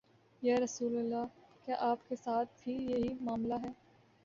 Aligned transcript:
یا 0.41 0.55
رسول 0.59 0.97
اللہ، 0.97 1.25
کیا 1.65 1.75
آپ 1.79 2.09
کے 2.09 2.15
ساتھ 2.15 2.63
بھی 2.63 2.73
یہی 2.73 3.13
معا 3.21 3.35
ملہ 3.35 3.53
ہے؟ 3.63 3.69